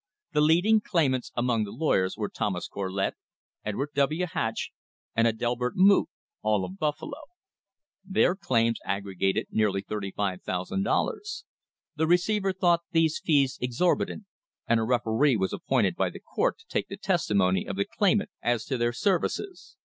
[0.33, 3.13] The leading claimants among the lawyers were Thomas Corlett,
[3.63, 4.25] Edward W.
[4.25, 4.71] Hatch
[5.15, 6.09] and Adelbert Moot,
[6.41, 7.19] all of Buffalo.
[8.03, 11.43] Their claims aggregated nearly $35,000.
[11.97, 14.25] The receiver thought these fees exorbitant,
[14.67, 18.31] and a referee was appointed by the court to take the testimony of the claimant
[18.41, 19.77] as to their services.